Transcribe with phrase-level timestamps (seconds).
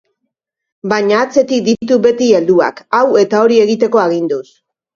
[0.93, 4.45] Baina atzetik ditu beti helduak, hau eta hori egiteko aginduz.